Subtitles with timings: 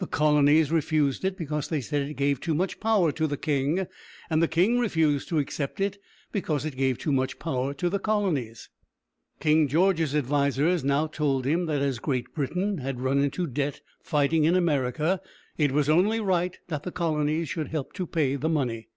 [0.00, 3.86] The colonies refused it because they said it gave too much power to the king;
[4.28, 5.96] and the king refused to accept it
[6.30, 8.68] because it gave too much power to the colonies.
[9.40, 14.44] King George's advisers now told him that as Great Britain had run into debt fighting
[14.44, 15.22] in America,
[15.56, 18.90] it was only right that the colonies should help to pay the money.